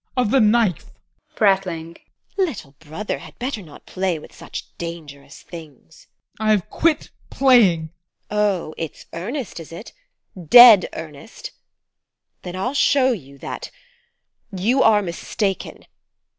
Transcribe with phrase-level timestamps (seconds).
[0.17, 0.25] ADOLPH.
[0.25, 0.85] Of the knife!
[0.85, 1.37] TEKLA.
[1.37, 1.97] [Prattling]
[2.35, 6.07] Little brother had better not play with such dangerous things.
[6.39, 6.47] ADOLPH.
[6.47, 7.81] I have quit playing.
[7.81, 7.91] TEKLA.
[8.31, 9.93] Oh, it's earnest, is it?
[10.43, 11.51] Dead earnest!
[12.41, 13.69] Then I'll show you that
[14.51, 15.85] you are mistaken.